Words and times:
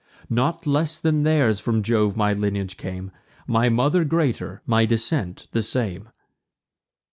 Not 0.31 0.65
less 0.65 0.97
than 0.97 1.21
theirs 1.21 1.59
from 1.59 1.83
Jove 1.83 2.17
my 2.17 2.33
lineage 2.33 2.75
came; 2.75 3.11
My 3.45 3.69
mother 3.69 4.03
greater, 4.03 4.63
my 4.65 4.83
descent 4.83 5.45
the 5.51 5.61
same." 5.61 6.09